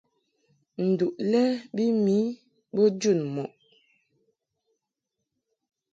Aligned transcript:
Nduʼ 0.87 1.15
lɛ 1.31 1.41
bi 1.75 1.83
mi 2.05 2.17
bo 2.73 2.83
jun 2.99 3.19
mɔʼ. 3.33 3.51